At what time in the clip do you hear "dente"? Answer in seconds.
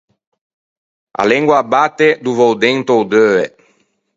2.63-2.91